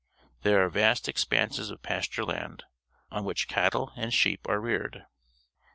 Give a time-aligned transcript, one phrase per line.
[0.41, 2.63] There are vast expanses of pasture land,
[3.11, 5.05] on which cattle and sheep are reared.